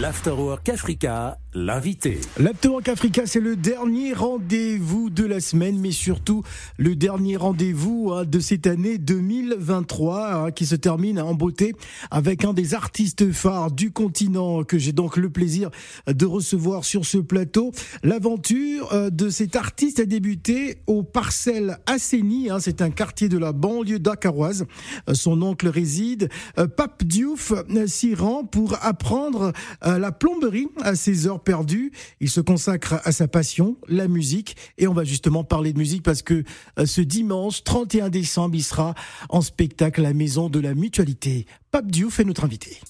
L'Afterwork 0.00 0.68
Africa, 0.70 1.38
l'invité. 1.54 2.20
L'Afterwork 2.36 2.88
Africa, 2.88 3.26
c'est 3.26 3.38
le 3.38 3.54
dernier 3.54 4.12
rendez-vous 4.12 5.08
de 5.08 5.24
la 5.24 5.38
semaine, 5.38 5.78
mais 5.78 5.92
surtout 5.92 6.42
le 6.78 6.96
dernier 6.96 7.36
rendez-vous 7.36 8.10
hein, 8.12 8.24
de 8.24 8.40
cette 8.40 8.66
année 8.66 8.98
2023 8.98 10.34
hein, 10.34 10.50
qui 10.50 10.66
se 10.66 10.74
termine 10.74 11.20
en 11.20 11.34
beauté 11.34 11.76
avec 12.10 12.44
un 12.44 12.54
des 12.54 12.74
artistes 12.74 13.30
phares 13.30 13.70
du 13.70 13.92
continent 13.92 14.64
que 14.64 14.78
j'ai 14.78 14.90
donc 14.90 15.16
le 15.16 15.30
plaisir 15.30 15.70
de 16.08 16.26
recevoir 16.26 16.84
sur 16.84 17.06
ce 17.06 17.18
plateau. 17.18 17.70
L'aventure 18.02 18.92
euh, 18.92 19.10
de 19.10 19.28
cet 19.28 19.54
artiste 19.54 20.00
a 20.00 20.06
débuté 20.06 20.78
au 20.88 21.04
Parcelles 21.04 21.78
Asseni, 21.86 22.50
hein, 22.50 22.58
c'est 22.58 22.82
un 22.82 22.90
quartier 22.90 23.28
de 23.28 23.38
la 23.38 23.52
banlieue 23.52 24.00
dakaroise. 24.00 24.66
Euh, 25.08 25.14
son 25.14 25.40
oncle 25.42 25.68
réside. 25.68 26.30
Euh, 26.58 26.66
Pape 26.66 27.04
Diouf 27.04 27.52
s'y 27.86 28.16
rend 28.16 28.42
pour 28.42 28.76
apprendre 28.82 29.52
la 29.84 30.12
plomberie 30.12 30.68
à 30.82 30.94
ses 30.94 31.26
heures 31.26 31.40
perdues. 31.40 31.92
Il 32.20 32.30
se 32.30 32.40
consacre 32.40 33.00
à 33.04 33.12
sa 33.12 33.28
passion, 33.28 33.76
la 33.88 34.08
musique. 34.08 34.56
Et 34.78 34.86
on 34.86 34.94
va 34.94 35.04
justement 35.04 35.44
parler 35.44 35.72
de 35.72 35.78
musique 35.78 36.02
parce 36.02 36.22
que 36.22 36.44
euh, 36.78 36.86
ce 36.86 37.00
dimanche 37.00 37.64
31 37.64 38.08
décembre, 38.08 38.54
il 38.56 38.64
sera 38.64 38.94
en 39.28 39.40
spectacle 39.40 40.00
à 40.00 40.04
la 40.04 40.14
Maison 40.14 40.48
de 40.48 40.60
la 40.60 40.74
Mutualité. 40.74 41.46
Pape 41.70 41.90
Diouf 41.90 42.20
est 42.20 42.24
notre 42.24 42.44
invité. 42.44 42.80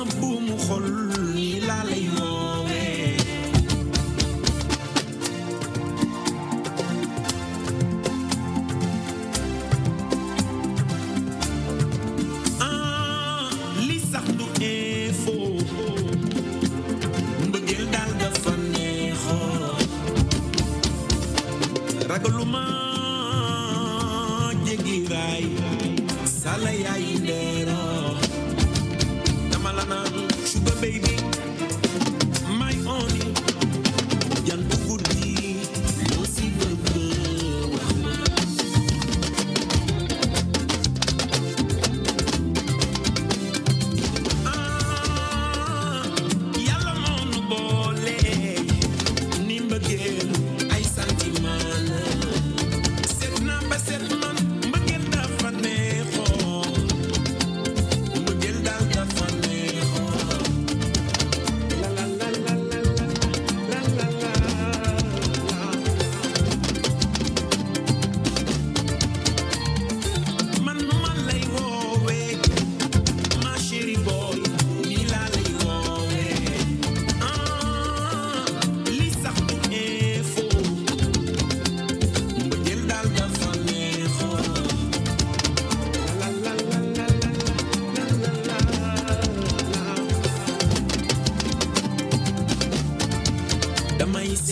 Sama 0.00 0.12
buumu 0.20 0.56
xol 0.56 1.09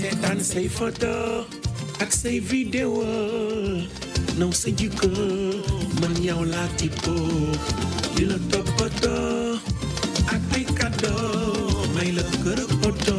seetaan 0.09 0.41
say 0.41 0.65
photo 0.73 1.45
ak 2.01 2.09
say 2.09 2.41
vidéo 2.41 3.05
naw 4.41 4.49
sa 4.49 4.73
jikko 4.73 5.05
man 6.01 6.15
yow 6.25 6.41
laa 6.49 6.65
tipo 6.81 7.13
di 8.17 8.25
la 8.25 8.39
toppatoo 8.49 9.61
ak 10.33 10.43
ay 10.57 10.65
cadeau 10.73 11.85
may 11.93 12.09
la 12.17 12.25
kër 12.41 12.61
oto 12.89 13.19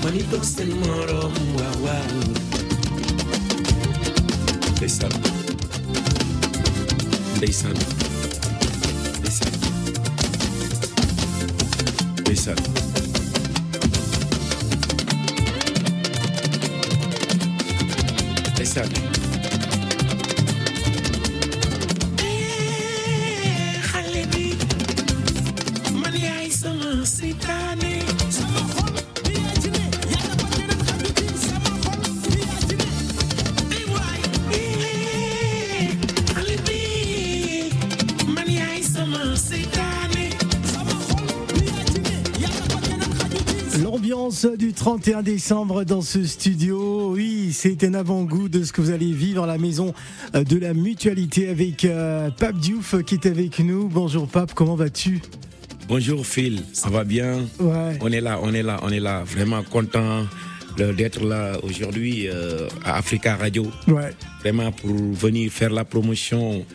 mani 0.00 0.24
toog 0.32 0.44
seen 0.48 0.72
morom 0.80 1.34
waaw 1.60 1.76
waaw 1.84 2.16
ndeysaan 4.80 5.12
ndeysaan 7.36 7.76
ndeysaan 12.24 12.87
L'ambiance 43.82 44.44
du 44.44 44.72
31 44.72 45.22
décembre 45.22 45.84
dans 45.84 46.02
ce 46.02 46.24
studio, 46.24 47.07
oui, 47.48 47.54
c'est 47.54 47.82
un 47.84 47.94
avant-goût 47.94 48.50
de 48.50 48.62
ce 48.62 48.72
que 48.72 48.82
vous 48.82 48.90
allez 48.90 49.10
vivre 49.10 49.44
à 49.44 49.46
la 49.46 49.56
maison 49.56 49.94
euh, 50.34 50.44
de 50.44 50.58
la 50.58 50.74
mutualité 50.74 51.48
avec 51.48 51.82
euh, 51.86 52.28
Pape 52.30 52.56
Diouf 52.58 52.94
qui 53.04 53.14
est 53.14 53.24
avec 53.26 53.58
nous. 53.60 53.88
Bonjour 53.88 54.28
Pape, 54.28 54.52
comment 54.54 54.74
vas-tu? 54.76 55.22
Bonjour 55.88 56.26
Phil, 56.26 56.60
ça 56.74 56.90
va 56.90 57.04
bien? 57.04 57.46
Ouais. 57.58 57.96
On 58.02 58.12
est 58.12 58.20
là, 58.20 58.38
on 58.42 58.52
est 58.52 58.62
là, 58.62 58.78
on 58.82 58.90
est 58.90 59.00
là. 59.00 59.24
Vraiment 59.24 59.62
content 59.62 60.26
d'être 60.76 61.24
là 61.24 61.56
aujourd'hui 61.62 62.28
euh, 62.28 62.68
à 62.84 62.98
Africa 62.98 63.36
Radio. 63.36 63.66
Ouais. 63.86 64.12
Vraiment 64.40 64.70
pour 64.70 64.90
venir 64.92 65.50
faire 65.50 65.70
la 65.70 65.84
promotion 65.86 66.66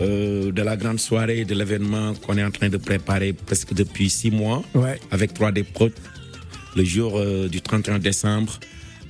euh, 0.00 0.50
de 0.50 0.62
la 0.62 0.76
grande 0.76 0.98
soirée, 0.98 1.44
de 1.44 1.54
l'événement 1.54 2.14
qu'on 2.14 2.36
est 2.36 2.44
en 2.44 2.50
train 2.50 2.68
de 2.68 2.76
préparer 2.78 3.32
presque 3.32 3.74
depuis 3.74 4.10
six 4.10 4.32
mois 4.32 4.64
Ouais. 4.74 4.98
avec 5.12 5.38
3D 5.38 5.62
Pro 5.62 5.88
le 6.74 6.84
jour 6.84 7.12
euh, 7.16 7.46
du 7.48 7.60
31 7.62 8.00
décembre 8.00 8.58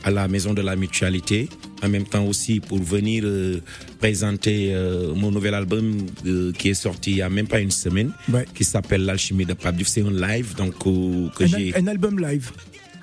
à 0.04 0.10
la 0.10 0.28
Maison 0.28 0.54
de 0.54 0.62
la 0.62 0.76
Mutualité. 0.76 1.48
En 1.82 1.88
même 1.88 2.04
temps 2.04 2.24
aussi 2.24 2.60
pour 2.60 2.78
venir 2.78 3.24
euh, 3.26 3.60
présenter 3.98 4.72
euh, 4.74 5.14
mon 5.14 5.30
nouvel 5.30 5.54
album 5.54 5.98
euh, 6.26 6.52
qui 6.52 6.70
est 6.70 6.74
sorti 6.74 7.10
il 7.12 7.16
y 7.18 7.22
a 7.22 7.28
même 7.28 7.46
pas 7.48 7.60
une 7.60 7.70
semaine, 7.70 8.12
Ouais. 8.32 8.46
qui 8.54 8.64
s'appelle 8.64 9.04
L'Alchimie 9.04 9.44
de 9.44 9.52
Pape. 9.54 9.76
C'est 9.84 10.02
un 10.02 10.10
live 10.10 10.54
donc 10.56 10.78
que 10.78 11.46
j'ai 11.46 11.76
un 11.76 11.86
album 11.86 12.18
live. 12.18 12.50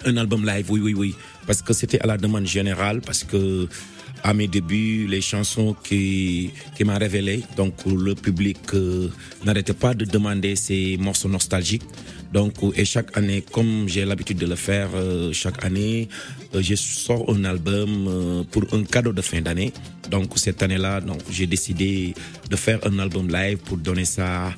un 0.05 0.17
album 0.17 0.45
live, 0.45 0.65
oui, 0.71 0.79
oui, 0.81 0.93
oui. 0.93 1.15
Parce 1.47 1.61
que 1.61 1.73
c'était 1.73 1.99
à 2.01 2.07
la 2.07 2.17
demande 2.17 2.45
générale, 2.47 3.01
parce 3.05 3.23
que 3.23 3.67
à 4.23 4.33
mes 4.33 4.47
débuts, 4.47 5.05
les 5.07 5.21
chansons 5.21 5.75
qui, 5.83 6.51
qui 6.75 6.83
m'ont 6.85 6.97
révélé, 6.97 7.43
donc 7.57 7.73
le 7.85 8.15
public 8.15 8.57
euh, 8.73 9.09
n'arrêtait 9.43 9.73
pas 9.73 9.93
de 9.93 10.05
demander 10.05 10.55
ces 10.55 10.97
morceaux 10.97 11.27
nostalgiques. 11.29 11.83
Donc, 12.31 12.53
euh, 12.63 12.71
et 12.75 12.85
chaque 12.85 13.15
année, 13.17 13.43
comme 13.51 13.83
j'ai 13.87 14.05
l'habitude 14.05 14.37
de 14.37 14.47
le 14.47 14.55
faire 14.55 14.89
euh, 14.95 15.31
chaque 15.33 15.63
année, 15.65 16.07
je 16.57 16.75
sors 16.75 17.29
un 17.29 17.43
album 17.45 18.45
pour 18.51 18.63
un 18.73 18.83
cadeau 18.83 19.11
de 19.11 19.21
fin 19.21 19.41
d'année. 19.41 19.73
Donc, 20.11 20.37
cette 20.37 20.61
année-là, 20.61 21.01
j'ai 21.31 21.47
décidé 21.47 22.13
de 22.47 22.55
faire 22.55 22.79
un 22.85 22.99
album 22.99 23.27
live 23.27 23.57
pour 23.57 23.77
donner 23.77 24.05
ça 24.05 24.53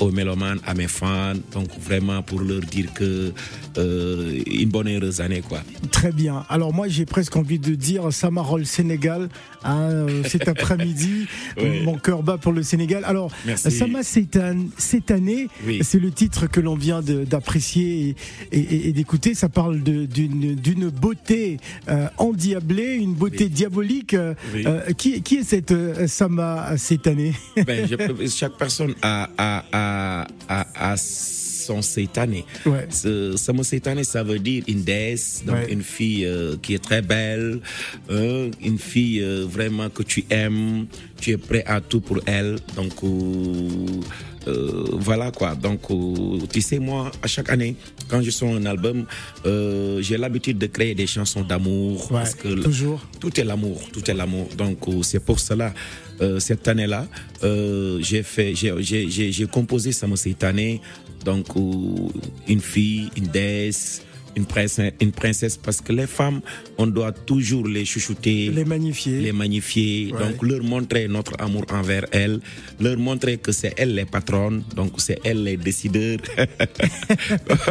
aux 0.00 0.10
mélomanes, 0.10 0.58
à 0.66 0.74
mes 0.74 0.88
fans. 0.88 1.34
Donc, 1.52 1.68
vraiment 1.78 2.20
pour 2.22 2.40
leur 2.40 2.62
dire 2.62 2.92
que 2.92 3.32
une 3.76 4.70
bonne 4.70 4.88
heureuse 4.88 5.20
année, 5.20 5.40
quoi. 5.40 5.60
Très 5.92 6.10
bien. 6.10 6.44
Alors 6.48 6.74
moi 6.74 6.88
j'ai 6.88 7.06
presque 7.06 7.36
envie 7.36 7.60
de 7.60 7.74
dire 7.76 8.12
Samarol 8.12 8.66
Sénégal 8.74 9.28
hein, 9.64 9.88
euh, 9.90 10.22
cet 10.24 10.48
après-midi. 10.48 11.26
Oui. 11.56 11.82
Mon 11.84 11.96
cœur 11.98 12.22
bat 12.22 12.36
pour 12.38 12.52
le 12.52 12.62
Sénégal. 12.62 13.04
Alors, 13.04 13.30
Merci. 13.46 13.70
Sama 13.70 14.02
cette 14.02 15.10
année, 15.10 15.48
Oui. 15.66 15.80
c'est 15.82 16.00
le 16.00 16.10
titre 16.10 16.46
que 16.48 16.60
l'on 16.60 16.74
vient 16.74 17.00
d'apprécier 17.02 18.16
et, 18.52 18.58
et- 18.58 18.88
et 18.88 18.92
d'écouter. 18.92 19.34
Ça 19.34 19.48
parle 19.48 19.80
d'une 19.82 20.90
beauté 20.90 21.58
euh, 21.88 22.08
endiablée, 22.18 22.94
une 22.96 23.14
beauté 23.14 23.44
Oui. 23.44 23.50
diabolique. 23.50 24.14
Euh, 24.14 24.34
Oui. 24.54 24.64
euh, 24.66 24.92
qui, 24.96 25.22
qui 25.22 25.36
est 25.36 25.44
cette 25.44 25.70
euh, 25.72 26.06
Sama 26.08 26.76
cette 26.76 27.06
année? 27.06 27.34
Ben, 27.66 27.86
chaque 28.28 28.56
personne 28.58 28.94
a, 29.02 29.28
a, 29.38 29.64
a, 29.72 30.26
a, 30.48 30.92
a 30.92 30.96
son 31.66 31.82
satané. 31.82 32.44
Ouais. 32.66 32.86
Ce, 32.90 33.36
Samo 33.36 33.62
satané, 33.62 34.04
ça 34.04 34.22
veut 34.22 34.38
dire 34.38 34.62
une 34.68 34.82
déesse, 34.82 35.42
donc 35.46 35.56
Ouais. 35.56 35.72
une 35.72 35.82
fille 35.82 36.24
euh, 36.24 36.56
qui 36.62 36.74
est 36.74 36.82
très 36.82 37.02
belle, 37.02 37.60
hein, 38.10 38.50
une 38.62 38.78
fille 38.78 39.20
euh, 39.22 39.44
vraiment 39.48 39.88
que 39.90 40.02
tu 40.02 40.24
aimes, 40.30 40.86
tu 41.20 41.30
es 41.32 41.36
prêt 41.36 41.64
à 41.66 41.80
tout 41.80 42.00
pour 42.00 42.18
elle. 42.26 42.56
Donc 42.76 42.92
euh, 44.46 44.84
voilà 44.92 45.30
quoi. 45.30 45.54
Donc 45.54 45.80
tu 46.52 46.60
sais 46.60 46.78
moi, 46.78 47.10
à 47.22 47.26
chaque 47.26 47.50
année, 47.50 47.76
quand 48.08 48.20
je 48.22 48.30
sors 48.30 48.54
un 48.54 48.66
album, 48.66 49.06
j'ai 50.00 50.16
l'habitude 50.18 50.58
de 50.58 50.66
créer 50.66 50.94
des 50.94 51.06
chansons 51.06 51.42
d'amour 51.42 52.10
Ouais, 52.12 52.18
parce 52.18 52.34
que 52.34 52.48
toujours. 52.62 53.00
tout 53.20 53.38
est 53.40 53.44
l'amour, 53.44 53.80
tout 53.92 54.08
est 54.10 54.14
l'amour. 54.14 54.48
Donc 54.58 54.78
c'est 55.02 55.20
pour 55.24 55.40
cela 55.40 55.72
euh, 56.20 56.38
cette 56.40 56.66
année-là, 56.68 57.06
euh, 57.42 57.98
j'ai 58.00 58.22
fait, 58.22 58.54
j'ai, 58.54 59.46
composé 59.50 59.92
Samo 59.92 60.16
cette 60.16 60.44
année. 60.44 60.80
Donc 61.24 61.46
euh, 61.56 61.60
une 62.48 62.60
fille, 62.60 63.08
une 63.16 63.26
déesse, 63.28 64.02
une 64.36 64.44
princesse, 64.46 64.92
une 65.00 65.12
princesse, 65.12 65.56
parce 65.56 65.80
que 65.80 65.92
les 65.92 66.06
femmes, 66.06 66.40
on 66.76 66.86
doit 66.86 67.12
toujours 67.12 67.66
les 67.66 67.84
chouchouter, 67.84 68.50
Les 68.50 68.64
magnifier. 68.64 69.20
les 69.20 69.32
magnifier, 69.32 70.12
Ouais. 70.12 70.18
donc 70.18 70.42
leur 70.42 70.62
montrer 70.62 71.08
notre 71.08 71.32
amour 71.40 71.64
envers 71.70 72.04
elles, 72.12 72.40
leur 72.80 72.98
montrer 72.98 73.38
que 73.38 73.52
c'est 73.52 73.72
elles 73.76 73.94
les 73.94 74.04
patronnes, 74.04 74.62
donc 74.76 74.92
c'est 75.00 75.18
elles 75.24 75.42
les 75.44 75.56
décideurs. 75.56 76.18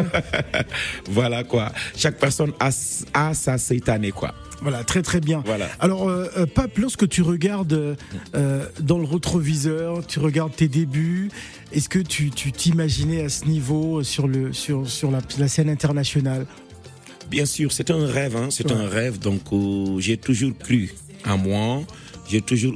voilà 1.09 1.43
quoi. 1.43 1.71
Chaque 1.95 2.17
personne 2.19 2.53
a, 2.59 2.69
a 3.13 3.33
sa 3.33 3.57
cette 3.57 3.89
année 3.89 4.11
quoi. 4.11 4.33
Voilà, 4.61 4.83
très 4.83 5.01
très 5.01 5.19
bien. 5.19 5.41
Voilà. 5.45 5.69
Alors, 5.79 6.07
euh, 6.07 6.27
euh, 6.37 6.45
Pape, 6.45 6.77
lorsque 6.77 7.07
tu 7.09 7.21
regardes 7.21 7.97
euh, 8.35 8.65
dans 8.79 8.97
le 8.97 9.05
rétroviseur, 9.05 10.05
tu 10.07 10.19
regardes 10.19 10.55
tes 10.55 10.67
débuts, 10.69 11.29
est-ce 11.73 11.89
que 11.89 11.99
tu 11.99 12.29
tu 12.31 12.51
t'imaginais 12.53 13.23
à 13.25 13.29
ce 13.29 13.45
niveau 13.45 14.03
sur, 14.03 14.27
le, 14.27 14.53
sur, 14.53 14.87
sur 14.89 15.11
la, 15.11 15.19
la 15.37 15.47
scène 15.49 15.69
internationale? 15.69 16.45
Bien 17.29 17.45
sûr, 17.45 17.71
c'est 17.71 17.91
un 17.91 18.05
rêve, 18.05 18.37
hein, 18.37 18.47
c'est 18.51 18.71
Ouais. 18.71 18.77
un 18.77 18.87
rêve. 18.87 19.19
Donc, 19.19 19.41
euh, 19.51 19.99
j'ai 19.99 20.17
toujours 20.17 20.57
cru 20.57 20.93
en 21.25 21.37
moi. 21.37 21.81
J'ai 22.29 22.41
toujours 22.41 22.73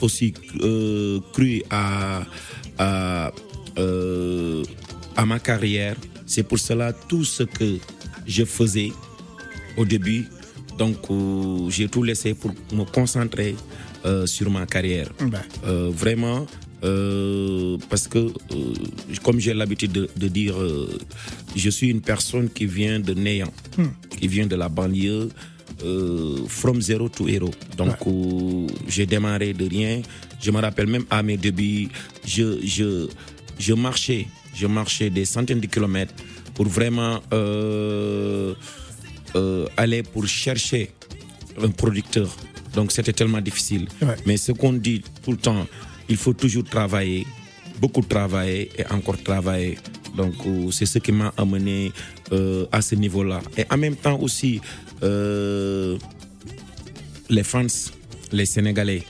aussi- 0.00 0.32
cru 1.32 1.62
à, 1.70 2.22
à, 2.78 3.30
à 5.16 5.24
ma 5.26 5.38
carrière. 5.38 5.96
C'est 6.24 6.42
pour 6.42 6.58
cela 6.58 6.92
tout 6.92 7.24
ce 7.24 7.42
que 7.42 7.76
je 8.26 8.44
faisais 8.44 8.92
au 9.76 9.84
début. 9.84 10.26
Donc, 10.78 10.96
euh, 11.10 11.68
j'ai 11.70 11.88
tout 11.88 12.02
laissé 12.02 12.34
pour 12.34 12.52
me 12.72 12.84
concentrer 12.84 13.56
euh, 14.04 14.26
sur 14.26 14.50
ma 14.50 14.66
carrière. 14.66 15.08
Ben, 15.20 15.42
Euh, 15.66 15.90
vraiment, 15.92 16.46
euh, 16.84 17.78
parce 17.88 18.06
que, 18.08 18.18
euh, 18.18 18.30
comme 19.22 19.40
j'ai 19.40 19.54
l'habitude 19.54 19.92
de, 19.92 20.08
de 20.16 20.28
dire, 20.28 20.56
euh, 20.60 20.88
je 21.56 21.70
suis 21.70 21.88
une 21.88 22.02
personne 22.02 22.48
qui 22.50 22.66
vient 22.66 23.00
de 23.00 23.14
néant, 23.14 23.52
qui 24.18 24.28
vient 24.28 24.46
de 24.46 24.56
la 24.56 24.68
banlieue, 24.68 25.28
from 26.48 26.80
zero 26.80 27.08
to 27.08 27.28
hero. 27.28 27.50
Donc, 27.76 27.96
j'ai 28.88 29.04
démarré 29.06 29.52
de 29.52 29.68
rien. 29.68 30.00
Je 30.40 30.50
me 30.50 30.58
rappelle 30.60 30.86
même 30.86 31.04
à 31.10 31.22
mes 31.22 31.36
débuts, 31.36 31.88
je, 32.26 32.58
je, 32.64 33.08
je 33.58 33.74
marchais, 33.74 34.26
je 34.54 34.66
marchais 34.66 35.10
des 35.10 35.24
centaines 35.26 35.60
de 35.60 35.66
kilomètres 35.66 36.14
pour 36.54 36.66
vraiment 36.66 37.20
euh, 39.36 39.66
aller 39.76 40.02
pour 40.02 40.26
chercher 40.26 40.90
un 41.62 41.70
producteur. 41.70 42.28
Donc 42.74 42.92
c'était 42.92 43.12
tellement 43.12 43.40
difficile. 43.40 43.86
Ouais. 44.02 44.16
Mais 44.26 44.36
ce 44.36 44.52
qu'on 44.52 44.72
dit 44.72 45.02
tout 45.22 45.32
le 45.32 45.38
temps, 45.38 45.66
il 46.08 46.16
faut 46.16 46.32
toujours 46.34 46.64
travailler, 46.64 47.26
beaucoup 47.80 48.02
travailler 48.02 48.70
et 48.78 48.84
encore 48.92 49.22
travailler. 49.22 49.78
Donc 50.16 50.34
euh, 50.46 50.70
c'est 50.70 50.86
ce 50.86 50.98
qui 50.98 51.12
m'a 51.12 51.32
amené 51.36 51.92
euh, 52.32 52.66
à 52.72 52.80
ce 52.82 52.94
niveau-là. 52.94 53.40
Et 53.56 53.64
en 53.70 53.76
même 53.76 53.96
temps 53.96 54.18
aussi, 54.20 54.60
euh, 55.02 55.98
les 57.28 57.42
fans, 57.44 57.66
les 58.32 58.46
Sénégalais. 58.46 59.02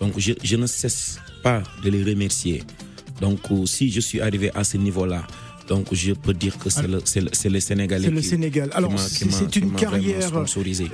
Donc 0.00 0.14
je, 0.18 0.32
je 0.42 0.56
ne 0.56 0.66
cesse 0.66 1.18
pas 1.42 1.62
de 1.82 1.90
les 1.90 2.02
remercier. 2.04 2.62
Donc 3.20 3.40
si 3.66 3.90
je 3.90 4.00
suis 4.00 4.20
arrivé 4.20 4.50
à 4.54 4.64
ce 4.64 4.76
niveau-là, 4.76 5.26
donc 5.68 5.86
je 5.92 6.12
peux 6.12 6.34
dire 6.34 6.58
que 6.58 6.68
c'est 6.70 6.86
le, 6.86 7.00
c'est 7.04 7.20
le, 7.20 7.28
c'est 7.32 7.48
le 7.48 7.60
Sénégalais. 7.60 8.04
c'est 8.06 8.10
le 8.10 8.20
qui- 8.20 8.26
Sénégal. 8.28 8.70
Alors, 8.74 8.92
c'est 8.98 9.56
une 9.56 9.72
carrière. 9.72 10.30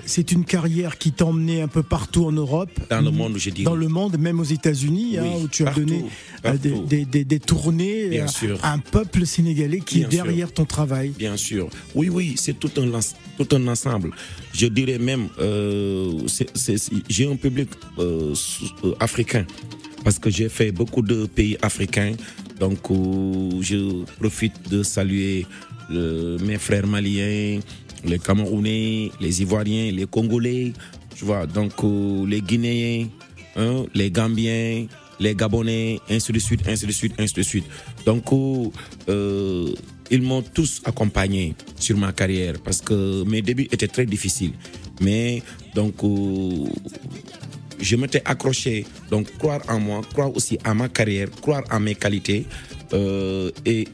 C'est 0.07 0.33
une 0.33 0.45
carrière 0.45 0.99
qui 0.99 1.13
t'a 1.13 1.27
emmené 1.27 1.63
un 1.63 1.69
peu 1.69 1.83
partout 1.83 2.25
en 2.27 2.33
Europe. 2.33 2.71
Dans 2.89 3.01
le 3.01 3.11
monde, 3.11 3.35
je 3.39 3.51
dirais. 3.51 3.65
Dans 3.65 3.75
le 3.77 3.89
monde, 3.89 4.17
même 4.19 4.41
aux 4.41 4.45
États-unis, 4.45 5.19
hein, 5.19 5.25
où 5.43 5.49
tu 5.49 5.67
as 5.67 5.73
donné 5.73 6.05
euh, 6.45 6.57
des, 6.57 6.71
des- 6.87 7.05
des- 7.05 7.25
des 7.25 7.41
tournées 7.41 8.09
Bien 8.09 8.25
à, 8.25 8.29
sûr. 8.29 8.59
un 8.65 8.79
peuple 8.79 9.27
sénégalais 9.27 9.81
qui 9.81 9.99
Bien 9.99 10.09
est 10.09 10.13
sûr. 10.15 10.25
derrière 10.25 10.53
ton 10.53 10.65
travail. 10.65 11.11
Bien 11.19 11.37
sûr. 11.37 11.69
Oui, 11.95 12.09
oui, 12.09 12.35
c'est 12.37 12.59
tout 12.59 12.71
un, 12.79 13.01
tout 13.43 13.57
un 13.57 13.67
ensemble. 13.69 14.11
Je 14.53 14.67
dirais 14.67 14.99
même, 14.99 15.29
euh, 15.41 16.13
j'ai 17.09 17.27
un 17.31 17.37
public 17.37 17.69
euh, 17.99 18.35
euh, 18.85 18.95
africain 19.01 19.45
parce 20.05 20.19
que 20.19 20.31
j'ai 20.31 20.49
fait 20.49 20.73
beaucoup 20.73 21.03
de 21.03 21.27
pays 21.27 21.57
africains. 21.63 22.15
Donc, 22.61 22.79
euh, 22.91 23.51
je 23.63 24.05
profite 24.21 24.69
de 24.71 24.83
saluer 24.83 25.47
le- 25.89 26.37
mes 26.45 26.59
frères 26.59 26.87
maliens, 26.87 27.59
les 28.05 28.19
Camerounais, 28.19 29.11
les 29.21 29.43
Ivoiriens, 29.43 29.91
les 29.91 30.07
Congolais, 30.07 30.73
tu 31.17 31.25
vois, 31.25 31.47
donc 31.47 31.73
euh, 31.83 32.27
les 32.27 32.41
Guinéens, 32.43 33.09
hein, 33.57 33.85
les 33.95 34.11
Gambiens, 34.11 34.87
les 35.19 35.35
Gabonais, 35.35 36.01
ainsi 36.09 36.33
de 36.33 36.39
suite, 36.39 36.63
ainsi 36.69 36.87
de 36.87 36.93
suite, 36.93 37.15
ainsi 37.19 37.35
de 37.35 37.43
suite. 37.43 37.65
Donc, 38.07 38.25
euh, 38.33 38.69
euh, 39.09 39.69
ils 40.11 40.23
m'ont 40.23 40.43
tous 40.43 40.81
accompagné 40.85 41.55
sur 41.77 41.97
ma 41.97 42.13
carrière 42.13 42.55
parce 42.65 42.81
que 42.83 43.23
mes 43.25 43.43
débuts 43.43 43.69
étaient 43.73 43.89
très 43.89 44.07
difficiles. 44.07 44.53
Mais 45.01 45.43
donc, 45.75 45.95
euh, 46.05 46.67
je 47.81 47.97
m'étais 47.97 48.23
accroché. 48.25 48.87
Donc, 49.11 49.37
croire 49.39 49.61
en 49.69 49.81
moi, 49.81 50.01
croire 50.13 50.35
aussi 50.35 50.59
à 50.65 50.75
ma 50.75 50.89
carrière, 50.89 51.29
croire 51.41 51.63
à 51.71 51.79
mes 51.81 51.95
qualités 51.95 52.47
euh, 52.93 53.51
et 53.65 53.89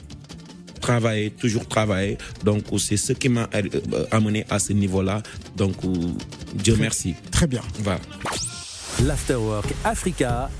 travailler, 0.81 1.31
toujours 1.31 1.67
travailler. 1.67 2.19
Donc, 2.45 2.65
c'est 2.79 2.97
ce 2.97 3.13
qui 3.13 3.29
m'a 3.29 3.49
euh, 3.55 4.07
amené 4.11 4.45
à 4.51 4.59
ce 4.59 4.73
niveau-là. 4.73 5.23
Donc, 5.57 5.77
euh, 5.85 5.89
Dieu 6.55 6.77
merci. 6.79 7.15
Très 7.31 7.47
bien. 7.47 7.63
Voilà. 7.81 8.01
L'Afterwork 9.05 9.67
Africa 9.85 10.51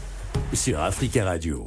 sur 0.53 0.81
Africa 0.81 1.25
Radio. 1.25 1.65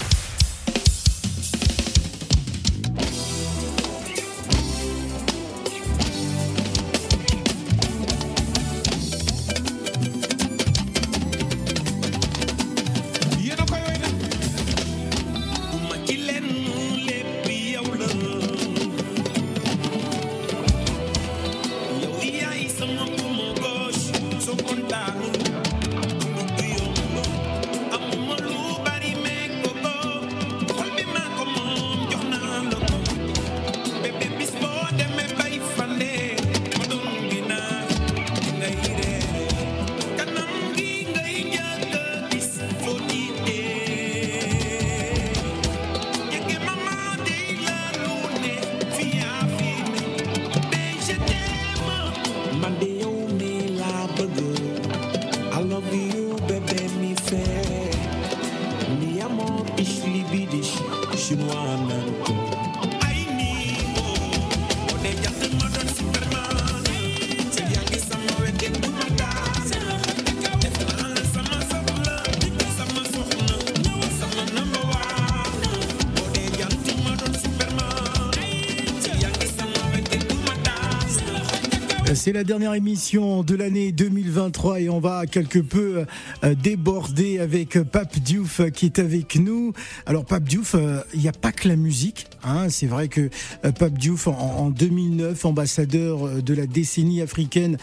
La 82.40 82.46
dernière 82.46 82.74
émission 82.74 83.44
de 83.44 83.54
l'année 83.54 83.92
2023 83.92 84.80
et 84.80 84.88
on 84.88 85.02
va 85.02 85.26
quelque 85.26 85.60
peu 85.60 86.06
euh, 86.46 86.56
déborder 86.56 87.38
avec 87.38 87.78
Pape 87.82 88.18
Diouf 88.20 88.62
qui 88.72 88.86
est 88.86 88.98
avec 89.00 89.36
nous. 89.36 89.74
Alors 90.06 90.24
Pape 90.24 90.46
Diouf, 90.46 90.74
euh, 90.74 91.02
il 91.14 91.20
n'y 91.20 91.28
a 91.28 91.34
pas 91.34 91.52
que 91.52 91.68
la 91.68 91.76
musique. 91.76 92.28
Hein. 92.46 92.70
C'est 92.70 92.86
vrai 92.86 93.10
que 93.10 93.30
euh, 93.66 93.74
Pape 93.74 93.98
Diouf, 93.98 94.28
en, 94.28 94.70
2009, 94.70 95.44
ambassadeur 95.44 96.42
de 96.42 96.54
la 96.54 96.66
décennie 96.66 97.22
africaine 97.22 97.78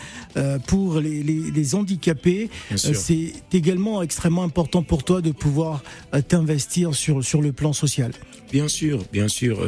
pour 0.66 1.00
les, 1.00 1.74
handicapés, 1.74 2.48
c'est 2.76 3.34
également 3.52 4.00
extrêmement 4.00 4.44
important 4.44 4.82
pour 4.82 5.04
toi 5.04 5.20
de 5.20 5.32
pouvoir 5.32 5.82
t'investir 6.28 6.94
sur, 6.94 7.22
sur 7.22 7.42
le 7.42 7.52
plan 7.52 7.74
social. 7.74 8.12
Bien 8.50 8.68
sûr, 8.68 9.02
bien 9.12 9.28
sûr. 9.28 9.58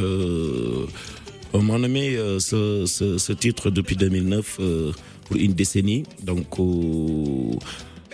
On 1.52 1.62
m'a 1.62 1.78
nommé 1.78 2.16
euh, 2.16 2.38
ce, 2.38 2.84
ce, 2.86 3.32
titre 3.32 3.70
depuis 3.70 3.96
2009 3.96 4.56
euh, 4.60 4.92
pour 5.24 5.36
une 5.36 5.54
décennie. 5.54 6.04
Donc, 6.22 6.46
euh, 6.58 7.52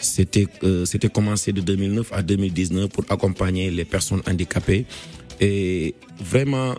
c'était 0.01 0.47
c'était 0.85 1.09
commencé 1.09 1.53
de 1.53 1.61
2009 1.61 2.13
à 2.13 2.23
2019 2.23 2.89
pour 2.91 3.05
accompagner 3.09 3.71
les 3.71 3.85
personnes 3.85 4.23
handicapées. 4.29 4.87
Et 5.41 5.95
vraiment, 6.21 6.75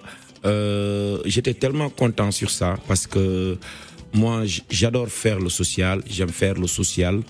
j'étais 1.26 1.54
tellement 1.54 1.90
content 1.90 2.32
sur 2.32 2.52
ça 2.52 2.78
parce 2.88 3.08
que 3.08 3.58
moi, 4.14 4.44
j'adore 4.70 5.08
faire 5.08 5.40
le 5.40 5.50
social. 5.50 6.02
J'aime 6.10 6.30
faire 6.30 6.56
le 6.56 6.68
social 6.68 7.22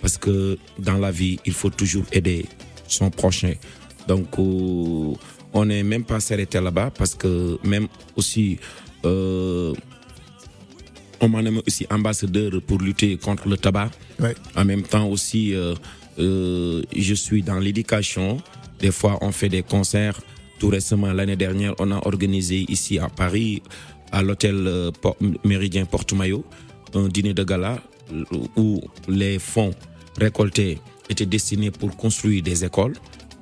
parce 0.00 0.18
que 0.18 0.58
dans 0.78 0.98
la 0.98 1.10
vie, 1.10 1.38
il 1.46 1.52
faut 1.52 1.70
toujours 1.70 2.04
aider 2.12 2.46
son 2.88 3.10
prochain. 3.10 3.54
Donc, 4.08 4.26
on 4.38 5.64
n'est 5.64 5.82
même 5.82 6.04
pas 6.04 6.20
s'arrêté 6.20 6.60
là-bas 6.60 6.90
parce 6.96 7.14
que 7.14 7.58
même 7.64 7.86
aussi, 8.16 8.58
euh, 9.04 9.72
on 11.20 11.28
m'a 11.28 11.42
nommé 11.42 11.62
aussi 11.66 11.86
ambassadeur 11.90 12.50
pour 12.66 12.78
lutter 12.78 13.16
contre 13.16 13.48
le 13.48 13.56
tabac. 13.56 13.90
En 14.56 14.64
même 14.64 14.82
temps 14.82 15.06
aussi, 15.08 15.54
euh, 15.54 15.74
euh, 16.18 16.82
je 16.94 17.14
suis 17.14 17.42
dans 17.42 17.58
l'éducation. 17.58 18.38
Des 18.80 18.90
fois, 18.90 19.18
on 19.22 19.32
fait 19.32 19.48
des 19.48 19.62
concerts. 19.62 20.20
Tout 20.58 20.68
récemment, 20.68 21.12
l'année 21.12 21.36
dernière, 21.36 21.74
on 21.78 21.90
a 21.92 22.06
organisé 22.06 22.64
ici 22.68 22.98
à 22.98 23.08
Paris, 23.08 23.62
à 24.12 24.22
l'hôtel 24.22 24.90
Méridien 25.44 25.84
Porte-Maillot, 25.84 26.44
un 26.94 27.08
dîner 27.08 27.34
de 27.34 27.42
gala 27.44 27.82
où 28.56 28.80
les 29.08 29.38
fonds 29.38 29.72
récoltés 30.18 30.78
étaient 31.08 31.26
destinés 31.26 31.70
pour 31.70 31.96
construire 31.96 32.42
des 32.42 32.64
écoles. 32.64 32.94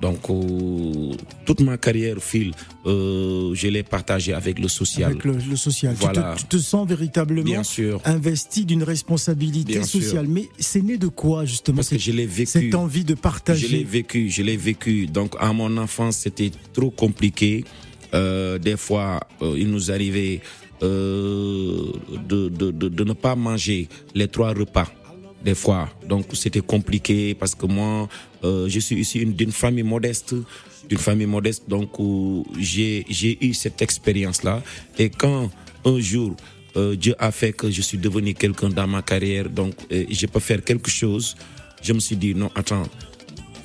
Donc, 0.03 0.29
euh, 0.31 1.15
toute 1.47 1.61
ma 1.61 1.79
carrière 1.79 2.19
file, 2.19 2.53
euh, 2.87 3.55
je 3.55 3.69
l'ai 3.69 3.85
partagée 3.85 4.35
avec 4.35 4.59
le 4.59 4.67
social. 4.67 5.13
Avec 5.13 5.25
le, 5.25 5.55
social. 5.55 5.95
Voilà. 5.97 6.35
Tu, 6.37 6.45
te, 6.47 6.59
sens 6.59 6.89
véritablement 6.89 7.63
investi 8.05 8.65
d'une 8.65 8.83
responsabilité 8.83 9.81
sociale. 9.85 10.27
Mais 10.29 10.49
c'est 10.59 10.83
né 10.83 10.99
de 10.99 11.07
quoi, 11.07 11.45
justement 11.45 11.77
Parce 11.77 11.91
que 11.91 11.99
je 11.99 12.11
l'ai 12.11 12.27
vécu. 12.27 12.51
Cette 12.51 12.75
envie 12.75 13.05
de 13.05 13.15
partager? 13.15 13.69
Je 13.69 13.77
l'ai 13.77 13.85
vécu, 13.85 14.29
je 14.29 14.43
l'ai 14.43 14.57
vécu. 14.57 15.07
Donc, 15.07 15.37
à 15.39 15.53
mon 15.53 15.77
enfance, 15.77 16.17
c'était 16.17 16.51
trop 16.73 16.91
compliqué. 16.91 17.65
Euh, 18.13 18.59
des 18.59 18.77
fois, 18.77 19.21
il 19.41 19.71
nous 19.71 19.93
arrivait 19.93 20.41
de, 20.81 21.93
de, 22.29 22.49
de, 22.49 22.89
de 22.89 23.05
ne 23.05 23.13
pas 23.13 23.37
manger 23.37 23.89
les 24.17 24.27
trois 24.27 24.53
repas 24.53 24.89
des 25.45 25.55
fois. 25.55 25.89
Donc 26.07 26.27
c'était 26.35 26.61
compliqué 26.61 27.35
parce 27.35 27.55
que 27.55 27.67
moi, 27.67 28.09
euh, 28.45 28.69
je 28.69 28.81
suis 28.81 28.97
ici 28.97 29.25
d'une 29.25 29.53
famille 29.53 29.83
modeste, 29.83 30.35
d'une 30.89 30.99
famille 30.99 31.27
modeste. 31.27 31.65
Donc 31.69 31.91
j'ai 32.59 33.05
j'ai 33.09 33.39
eu 33.45 33.55
cette 33.55 33.83
expérience 33.83 34.43
là. 34.43 34.63
Et 34.99 35.11
quand 35.11 35.51
un 35.85 36.01
jour 36.01 36.37
euh, 36.77 36.97
Dieu 36.97 37.15
a 37.19 37.31
fait 37.31 37.53
que 37.53 37.71
je 37.71 37.83
suis 37.83 37.99
devenu 37.99 38.35
quelqu'un 38.35 38.71
dans 38.71 38.87
ma 38.87 39.03
carrière, 39.03 39.49
donc 39.51 39.75
euh, 39.93 40.05
je 40.11 40.27
peux 40.27 40.41
faire 40.41 40.65
quelque 40.65 40.91
chose. 40.91 41.37
Je 41.83 41.93
me 41.93 42.01
suis 42.01 42.17
dit 42.17 42.35
non, 42.35 42.51
attends, 42.55 42.85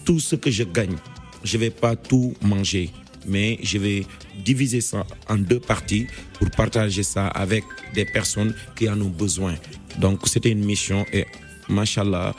tout 0.04 0.20
ce 0.20 0.36
que 0.36 0.52
je 0.52 0.64
gagne, 0.64 0.96
je 1.44 1.58
vais 1.58 1.70
pas 1.70 1.96
tout 1.96 2.34
manger, 2.42 2.90
mais 3.26 3.60
je 3.62 3.78
vais 3.78 4.06
diviser 4.44 4.82
ça 4.82 5.06
en 5.30 5.38
deux 5.38 5.60
parties 5.60 6.08
pour 6.34 6.50
partager 6.52 7.04
ça 7.04 7.28
avec 7.28 7.64
des 7.94 8.06
personnes 8.06 8.54
qui 8.76 8.90
en 8.90 9.00
ont 9.00 9.10
besoin. 9.10 9.56
Donc 10.00 10.28
c'était 10.28 10.52
une 10.52 10.66
mission 10.66 11.06
et 11.14 11.26
Machallah, 11.70 12.34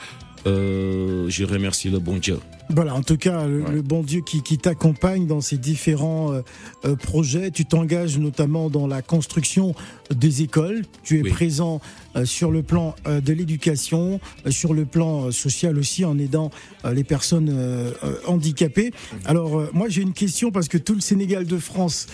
euh, 0.47 1.25
je 1.29 1.43
remercie 1.43 1.89
le 1.89 1.99
bon 1.99 2.17
Dieu. 2.17 2.39
Voilà, 2.71 2.93
en 2.93 3.01
tout 3.01 3.17
cas, 3.17 3.47
le, 3.47 3.81
bon 3.81 4.03
Dieu 4.03 4.21
qui, 4.21 4.57
t'accompagne 4.59 5.25
dans 5.25 5.41
ces 5.41 5.57
différents 5.57 6.31
euh, 6.31 6.41
euh, 6.85 6.95
projets. 6.95 7.49
Tu 7.49 7.65
t'engages 7.65 8.19
notamment 8.19 8.69
dans 8.69 8.85
la 8.85 9.01
construction 9.01 9.73
des 10.13 10.43
écoles. 10.43 10.83
Tu 11.03 11.19
es 11.19 11.23
présent 11.23 11.81
sur 12.25 12.51
le 12.51 12.61
plan 12.61 12.95
de 13.05 13.33
l'éducation, 13.33 14.19
sur 14.49 14.73
le 14.73 14.85
plan 14.85 15.31
social 15.31 15.77
aussi, 15.77 16.05
en 16.05 16.17
aidant 16.19 16.51
les 16.91 17.03
personnes 17.03 17.93
handicapées. 18.27 18.91
Alors, 19.25 19.63
moi, 19.73 19.89
j'ai 19.89 20.01
une 20.01 20.13
question 20.13 20.51
parce 20.51 20.67
que 20.67 20.77
tout 20.77 20.95
le 20.95 21.01
Sénégal 21.01 21.45
de 21.45 21.57
France 21.57 22.07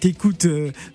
t'écoute 0.00 0.46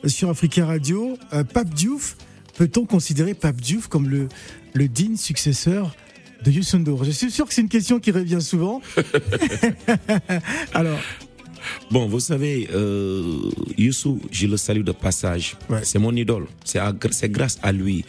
sur 0.06 0.30
Africa 0.30 0.66
Radio. 0.66 1.18
Pape 1.54 1.74
Diouf, 1.74 2.16
peut-on 2.62 2.86
considérer 2.86 3.34
Pape 3.34 3.60
Diouf 3.60 3.88
comme 3.88 4.08
le, 4.08 4.30
le 4.74 4.88
digne 4.88 5.18
successeur 5.18 5.96
de 6.44 6.52
Youssou 6.52 6.78
Je 7.02 7.10
suis 7.10 7.32
sûr 7.32 7.48
que 7.48 7.56
c'est 7.56 7.62
une 7.62 7.70
question 7.70 8.00
qui 8.00 8.12
revient 8.12 8.40
souvent. 8.40 8.84
Alors. 10.76 11.00
Bon, 11.90 12.08
vous 12.08 12.20
savez, 12.20 12.70
euh, 12.72 13.50
Youssou, 13.80 14.22
je 14.30 14.46
le 14.46 14.58
salue 14.58 14.84
de 14.84 14.92
passage. 14.92 15.58
C'est 15.82 15.98
mon 15.98 16.16
idole. 16.16 16.46
C'est 16.64 17.32
grâce 17.32 17.58
à 17.64 17.72
lui 17.72 18.06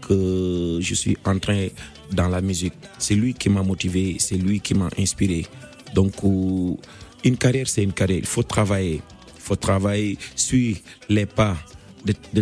que 0.00 0.80
je 0.80 0.94
suis 0.94 1.16
entré 1.24 1.72
dans 2.10 2.26
la 2.26 2.40
musique. 2.40 2.74
C'est 2.98 3.14
lui 3.14 3.34
qui 3.34 3.50
m'a 3.50 3.62
motivé, 3.62 4.16
c'est 4.18 4.36
lui 4.36 4.58
qui 4.58 4.74
m'a 4.74 4.88
inspiré. 4.98 5.46
Donc, 5.94 6.14
euh, 6.24 6.74
une 7.22 7.36
carrière, 7.36 7.68
c'est 7.68 7.84
une 7.84 7.92
carrière. 7.92 8.18
Il 8.18 8.26
faut 8.26 8.42
travailler. 8.42 9.00
Il 9.36 9.42
faut 9.42 9.54
travailler, 9.54 10.18
suivre 10.34 10.80
les 11.08 11.26
pas 11.26 11.56
de, 12.04 12.14
de, 12.32 12.40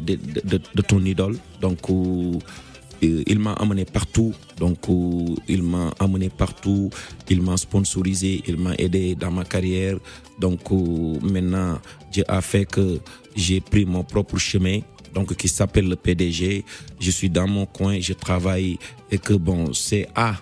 de, 0.00 0.60
de 0.74 0.82
ton 0.82 1.04
idole. 1.04 1.36
Donc, 1.60 1.90
euh, 1.90 2.38
il 3.26 3.38
m'a 3.38 3.52
amené 3.54 3.84
partout. 3.84 4.32
Donc, 4.58 4.78
euh, 4.88 5.34
il 5.48 5.62
m'a 5.62 5.92
amené 5.98 6.28
partout. 6.30 6.90
Il 7.28 7.42
m'a 7.42 7.56
sponsorisé. 7.56 8.42
Il 8.46 8.56
m'a 8.56 8.74
aidé 8.76 9.14
dans 9.14 9.30
ma 9.30 9.44
carrière. 9.44 9.98
Donc, 10.38 10.60
euh, 10.72 11.18
maintenant, 11.22 11.78
Dieu 12.12 12.24
a 12.28 12.40
fait 12.40 12.64
que 12.64 13.00
j'ai 13.34 13.60
pris 13.60 13.84
mon 13.84 14.04
propre 14.04 14.38
chemin. 14.38 14.80
Donc, 15.14 15.34
qui 15.36 15.48
s'appelle 15.48 15.88
le 15.88 15.96
PDG. 15.96 16.64
Je 17.00 17.10
suis 17.10 17.30
dans 17.30 17.48
mon 17.48 17.66
coin, 17.66 18.00
je 18.00 18.12
travaille. 18.12 18.78
Et 19.10 19.18
que 19.18 19.34
bon, 19.34 19.72
c'est 19.72 20.08
à, 20.14 20.36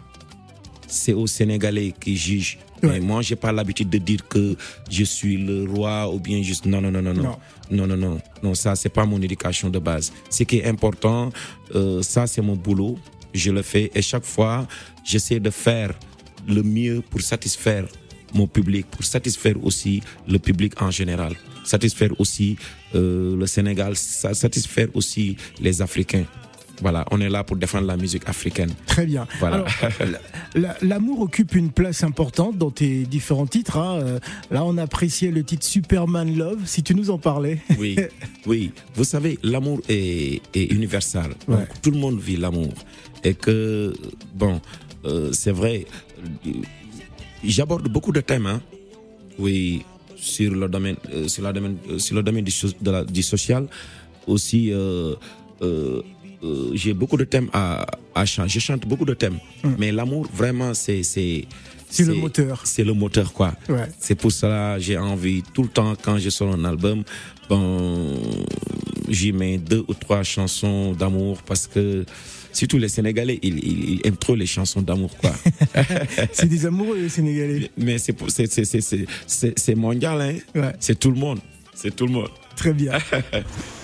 c'est 0.86 1.12
aux 1.12 1.26
Sénégalais 1.26 1.92
qui 1.98 2.16
jugent 2.16 2.58
mais 2.84 3.00
moi, 3.00 3.22
j'ai 3.22 3.36
pas 3.36 3.52
l'habitude 3.52 3.90
de 3.90 3.98
dire 3.98 4.26
que 4.28 4.56
je 4.90 5.04
suis 5.04 5.36
le 5.36 5.64
roi 5.70 6.12
ou 6.12 6.18
bien 6.18 6.42
juste 6.42 6.66
non, 6.66 6.80
non, 6.80 6.90
non, 6.90 7.02
non, 7.02 7.14
non. 7.14 7.36
Non, 7.70 7.86
non, 7.86 7.96
non. 7.96 8.20
Non, 8.42 8.54
ça, 8.54 8.76
c'est 8.76 8.88
pas 8.88 9.06
mon 9.06 9.20
éducation 9.22 9.70
de 9.70 9.78
base. 9.78 10.12
Ce 10.30 10.42
qui 10.44 10.58
est 10.58 10.66
important, 10.66 11.30
euh, 11.74 12.02
ça, 12.02 12.26
c'est 12.26 12.42
mon 12.42 12.56
boulot. 12.56 12.98
Je 13.32 13.50
le 13.50 13.62
fais 13.62 13.90
et 13.94 14.02
chaque 14.02 14.24
fois, 14.24 14.66
j'essaie 15.04 15.40
de 15.40 15.50
faire 15.50 15.92
le 16.46 16.62
mieux 16.62 17.02
pour 17.10 17.20
satisfaire 17.20 17.86
mon 18.34 18.46
public, 18.46 18.86
pour 18.90 19.04
satisfaire 19.04 19.56
aussi 19.64 20.02
le 20.28 20.38
public 20.38 20.80
en 20.82 20.90
général, 20.90 21.34
satisfaire 21.64 22.10
aussi 22.18 22.56
euh, 22.94 23.36
le 23.36 23.46
Sénégal, 23.46 23.96
satisfaire 23.96 24.88
aussi 24.94 25.36
les 25.60 25.80
Africains. 25.80 26.24
Voilà, 26.80 27.04
on 27.10 27.20
est 27.20 27.28
là 27.28 27.44
pour 27.44 27.56
défendre 27.56 27.86
la 27.86 27.96
musique 27.96 28.28
africaine. 28.28 28.72
Très 28.86 29.06
bien. 29.06 29.26
Voilà. 29.38 29.64
L'amour 30.82 31.20
occupe 31.20 31.54
une 31.54 31.70
place 31.70 32.02
importante 32.02 32.58
dans 32.58 32.70
tes 32.70 33.04
différents 33.04 33.46
titres. 33.46 33.78
Hein. 33.78 34.00
Euh, 34.00 34.18
là, 34.50 34.64
on 34.64 34.76
appréciait 34.78 35.30
le 35.30 35.44
titre 35.44 35.64
Superman 35.64 36.36
Love. 36.36 36.60
Si 36.64 36.82
tu 36.82 36.94
nous 36.94 37.10
en 37.10 37.18
parlais. 37.18 37.58
Oui, 37.78 37.96
oui. 38.46 38.72
Vous 38.94 39.04
savez, 39.04 39.38
l'amour 39.42 39.80
est, 39.88 40.40
universel. 40.54 41.34
tout 41.82 41.90
le 41.90 41.98
monde 41.98 42.18
vit 42.18 42.36
l'amour. 42.36 42.72
Et 43.24 43.34
que, 43.34 43.92
bon, 44.34 44.60
euh, 45.04 45.30
c'est 45.32 45.50
vrai, 45.50 45.86
j'aborde 47.44 47.88
beaucoup 47.88 48.12
de 48.12 48.20
thèmes. 48.20 48.46
Hein. 48.46 48.60
Oui, 49.38 49.82
sur 50.16 50.54
le 50.54 50.68
domaine, 50.68 50.96
euh, 51.12 51.28
sur, 51.28 51.42
la 51.42 51.52
domaine, 51.52 51.76
sur 51.98 52.14
le 52.16 52.22
domaine 52.22 52.44
du, 52.44 52.52
du 53.12 53.22
social, 53.22 53.66
aussi 54.26 54.70
euh, 54.72 55.14
j'ai 56.74 56.92
beaucoup 56.94 57.16
de 57.16 57.24
thèmes 57.24 57.48
à, 57.52 57.86
à, 58.14 58.24
chanter. 58.26 58.48
Je 58.48 58.60
chante 58.60 58.86
beaucoup 58.86 59.04
de 59.04 59.14
thèmes. 59.14 59.38
Mais 59.78 59.92
l'amour, 59.92 60.26
vraiment, 60.32 60.74
c'est. 60.74 61.02
C'est 61.02 62.04
le 62.04 62.14
moteur. 62.14 62.60
C'est 62.64 62.82
le 62.84 62.92
moteur, 62.92 63.32
quoi. 63.32 63.54
C'est 63.98 64.14
pour 64.16 64.32
cela 64.32 64.78
j'ai 64.78 64.98
envie, 64.98 65.42
tout 65.52 65.62
le 65.62 65.68
temps, 65.68 65.94
quand 66.02 66.18
je 66.18 66.28
sors 66.30 66.52
un 66.52 66.64
album, 66.64 67.04
bon, 67.48 68.14
j'y 69.08 69.32
mets 69.32 69.58
deux 69.58 69.84
ou 69.86 69.94
trois 69.94 70.22
chansons 70.24 70.92
d'amour 70.92 71.42
parce 71.42 71.66
que 71.68 72.04
surtout 72.52 72.78
les 72.78 72.88
Sénégalais, 72.88 73.38
ils, 73.42 74.00
aiment 74.04 74.16
trop 74.16 74.34
les 74.34 74.46
chansons 74.46 74.82
d'amour, 74.82 75.16
quoi. 75.18 75.32
c'est 76.32 76.48
des 76.48 76.66
amoureux, 76.66 76.98
les 76.98 77.08
Sénégalais. 77.08 77.70
Mais 77.76 77.98
c'est 77.98 79.74
mondial, 79.76 80.20
hein. 80.54 80.72
C'est 80.80 80.98
tout 80.98 81.10
le 81.10 81.16
monde. 81.18 81.38
C'est 81.74 81.94
tout 81.94 82.06
le 82.06 82.12
monde. 82.12 82.30
Très 82.56 82.72
bien. 82.72 82.92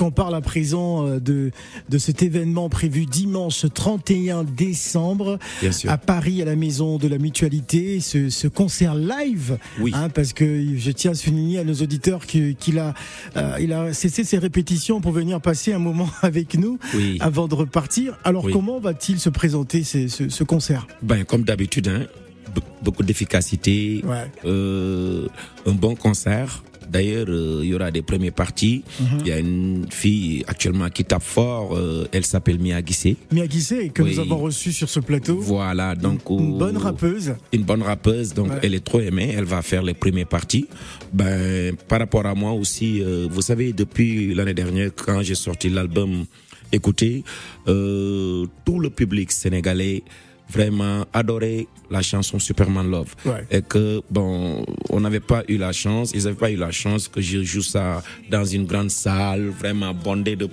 Qu'on 0.00 0.10
parle 0.10 0.34
à 0.34 0.40
présent 0.40 1.06
euh, 1.06 1.20
de, 1.20 1.50
de 1.90 1.98
cet 1.98 2.22
événement 2.22 2.70
prévu 2.70 3.04
dimanche 3.04 3.66
31 3.74 4.44
décembre 4.44 5.38
à 5.86 5.98
Paris 5.98 6.40
à 6.40 6.46
la 6.46 6.56
Maison 6.56 6.96
de 6.96 7.06
la 7.06 7.18
Mutualité, 7.18 8.00
ce, 8.00 8.30
ce 8.30 8.48
concert 8.48 8.94
live, 8.94 9.58
oui. 9.78 9.92
hein, 9.94 10.08
parce 10.08 10.32
que 10.32 10.64
je 10.74 10.90
tiens 10.90 11.10
à 11.10 11.14
souligner 11.14 11.58
à 11.58 11.64
nos 11.64 11.74
auditeurs 11.74 12.24
qu'il 12.24 12.78
a, 12.78 12.94
euh, 13.36 13.56
il 13.60 13.74
a 13.74 13.92
cessé 13.92 14.24
ses 14.24 14.38
répétitions 14.38 15.02
pour 15.02 15.12
venir 15.12 15.38
passer 15.38 15.74
un 15.74 15.78
moment 15.78 16.08
avec 16.22 16.54
nous 16.56 16.78
oui. 16.94 17.18
avant 17.20 17.46
de 17.46 17.54
repartir. 17.54 18.16
Alors 18.24 18.46
Oui. 18.46 18.52
comment 18.54 18.80
va-t-il 18.80 19.20
se 19.20 19.28
présenter 19.28 19.84
ce, 19.84 20.08
ce, 20.08 20.30
ce 20.30 20.44
concert? 20.44 20.86
Ben, 21.02 21.24
comme 21.24 21.42
d'habitude, 21.42 21.88
hein, 21.88 22.06
be- 22.54 22.60
beaucoup 22.82 23.02
d'efficacité, 23.02 24.02
Ouais. 24.06 24.30
euh, 24.46 25.28
un 25.66 25.72
bon 25.72 25.94
concert. 25.94 26.62
D'ailleurs, 26.90 27.26
euh, 27.28 27.60
il 27.62 27.68
y 27.70 27.74
aura 27.74 27.90
des 27.90 28.02
premières 28.02 28.32
parties. 28.32 28.82
Mhm. 29.00 29.06
Il 29.20 29.26
y 29.28 29.32
a 29.32 29.38
une 29.38 29.86
fille 29.90 30.44
actuellement 30.46 30.88
qui 30.90 31.04
tape 31.04 31.22
fort. 31.22 31.76
euh, 31.76 32.06
elle 32.12 32.24
s'appelle 32.24 32.58
Mia 32.58 32.80
Guissé. 32.82 33.16
Mia 33.32 33.46
Guissé, 33.46 33.90
que 33.90 34.02
Oui. 34.02 34.12
nous 34.14 34.20
avons 34.20 34.38
reçu 34.38 34.72
sur 34.72 34.88
ce 34.88 35.00
plateau. 35.00 35.38
Voilà, 35.40 35.94
donc 35.94 36.28
Une 36.30 36.54
euh, 36.54 36.58
bonne 36.58 36.76
rappeuse. 36.76 37.34
une 37.52 37.62
bonne 37.62 37.82
rappeuse, 37.82 38.34
donc 38.34 38.48
Ouais. 38.50 38.58
elle 38.62 38.74
est 38.74 38.84
trop 38.84 39.00
aimée, 39.00 39.32
elle 39.36 39.44
va 39.44 39.62
faire 39.62 39.82
les 39.82 39.94
premières 39.94 40.26
parties. 40.26 40.66
Ben, 41.12 41.74
par 41.88 41.98
rapport 42.00 42.26
à 42.26 42.34
moi 42.34 42.52
aussi, 42.52 43.02
euh, 43.02 43.26
vous 43.30 43.42
savez, 43.42 43.72
depuis 43.72 44.34
l'année 44.34 44.54
dernière, 44.54 44.90
quand 44.96 45.22
j'ai 45.22 45.34
sorti 45.36 45.68
l'album 45.68 46.24
Écoutez, 46.72 47.24
euh, 47.66 48.46
tout 48.64 48.78
le 48.78 48.90
public 48.90 49.32
sénégalais 49.32 50.04
vraiment 50.50 51.06
adoré 51.12 51.68
la 51.90 52.02
chanson 52.02 52.38
Superman 52.38 52.90
Love. 52.90 53.14
Ouais. 53.24 53.46
Et 53.50 53.62
que, 53.62 54.02
bon, 54.10 54.64
on 54.88 55.00
n'avait 55.00 55.20
pas 55.20 55.42
eu 55.48 55.56
la 55.56 55.72
chance, 55.72 56.12
ils 56.14 56.24
n'avaient 56.24 56.36
pas 56.36 56.50
eu 56.50 56.56
la 56.56 56.70
chance 56.70 57.08
que 57.08 57.20
je 57.20 57.42
joue 57.42 57.62
ça 57.62 58.02
dans 58.30 58.44
une 58.44 58.66
grande 58.66 58.90
salle, 58.90 59.48
vraiment 59.48 59.94
bondée 59.94 60.36
de, 60.36 60.48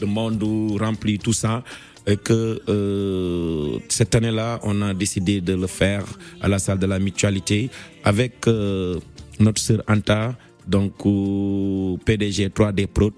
de 0.00 0.06
monde 0.06 0.42
ou 0.42 0.76
rempli, 0.78 1.18
tout 1.18 1.32
ça 1.32 1.62
et 2.06 2.16
que 2.16 2.60
euh, 2.68 3.78
cette 3.88 4.14
année-là, 4.14 4.60
on 4.62 4.82
a 4.82 4.92
décidé 4.92 5.40
de 5.40 5.54
le 5.54 5.66
faire 5.66 6.04
à 6.40 6.48
la 6.48 6.58
salle 6.58 6.78
de 6.78 6.86
la 6.86 6.98
mutualité 6.98 7.70
avec 8.04 8.46
euh, 8.46 9.00
notre 9.40 9.60
sœur 9.60 9.82
Anta, 9.88 10.34
donc 10.66 10.92
euh, 11.06 11.96
PDG 12.04 12.48
3D 12.48 12.86
Pro, 12.86 13.10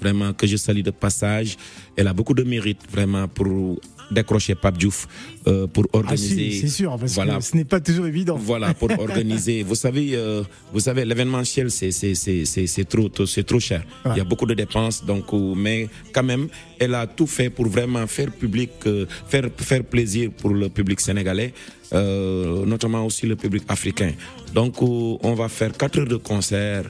vraiment 0.00 0.32
que 0.32 0.46
je 0.46 0.56
salue 0.56 0.82
de 0.82 0.90
passage. 0.90 1.56
Elle 1.96 2.08
a 2.08 2.12
beaucoup 2.12 2.34
de 2.34 2.42
mérite 2.42 2.80
vraiment 2.90 3.28
pour 3.28 3.80
décrocher 4.14 4.54
Pape 4.54 4.78
Diouf 4.78 5.06
euh, 5.46 5.66
pour 5.66 5.84
Ah 5.92 5.98
organiser. 5.98 6.50
si, 6.52 6.60
c'est 6.60 6.68
sûr, 6.68 6.96
parce 6.98 7.14
voilà, 7.14 7.36
que 7.36 7.44
ce 7.44 7.56
n'est 7.56 7.64
pas 7.74 7.80
toujours 7.80 8.06
évident. 8.06 8.36
voilà 8.36 8.72
pour 8.74 8.90
organiser. 9.06 9.62
Vous 9.62 9.74
savez, 9.74 10.06
euh, 10.14 10.42
vous 10.72 10.80
savez, 10.80 11.04
l'événementiel 11.04 11.70
c'est 11.70 11.90
c'est 11.90 12.14
c'est 12.14 12.44
c'est 12.44 12.66
c'est 12.66 12.84
trop 12.92 13.08
c'est 13.26 13.44
trop 13.44 13.60
cher. 13.60 13.82
Ouais. 14.04 14.12
Il 14.14 14.18
y 14.18 14.20
a 14.20 14.24
beaucoup 14.24 14.46
de 14.46 14.54
dépenses, 14.54 15.04
donc 15.04 15.26
euh, 15.32 15.54
mais 15.64 15.88
quand 16.14 16.22
même, 16.32 16.48
elle 16.78 16.94
a 16.94 17.06
tout 17.06 17.26
fait 17.26 17.50
pour 17.50 17.66
vraiment 17.66 18.06
faire 18.06 18.30
public, 18.42 18.70
euh, 18.86 19.06
faire 19.28 19.46
faire 19.58 19.84
plaisir 19.84 20.30
pour 20.40 20.50
le 20.54 20.68
public 20.68 21.00
sénégalais, 21.00 21.52
notamment 22.66 23.04
aussi 23.06 23.26
le 23.26 23.36
public 23.36 23.64
africain. 23.68 24.12
Donc 24.54 24.80
on 24.82 25.34
va 25.34 25.48
faire 25.48 25.72
quatre 25.76 25.98
heures 25.98 26.06
de 26.08 26.16
concert. 26.16 26.84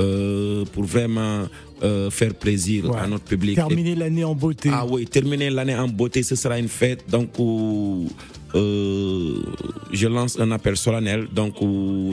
Euh, 0.00 0.64
pour 0.72 0.84
vraiment 0.84 1.46
euh, 1.82 2.10
faire 2.10 2.34
plaisir 2.34 2.90
Ouais. 2.90 2.98
à 2.98 3.06
notre 3.06 3.24
public. 3.24 3.54
Terminer 3.56 3.94
l'année 3.94 4.24
en 4.24 4.34
beauté. 4.34 4.68
ah 4.72 4.84
oui, 4.90 5.04
terminer 5.06 5.48
l'année 5.50 5.74
en 5.76 5.88
beauté, 5.88 6.22
ce 6.22 6.34
sera 6.36 6.58
une 6.58 6.68
fête. 6.68 7.04
Donc, 7.08 7.30
euh, 7.38 8.04
euh, 8.54 9.34
je 9.92 10.06
lance 10.08 10.38
un 10.38 10.50
appel 10.52 10.76
solennel. 10.76 11.28
Donc, 11.32 11.54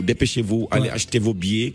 dépêchez-vous, 0.05 0.67
allez 0.71 0.89
acheter 0.89 1.19
vos 1.19 1.33
billets. 1.33 1.73